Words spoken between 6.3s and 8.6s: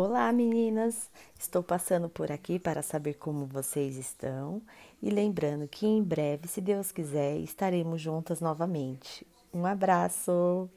se Deus quiser, estaremos juntas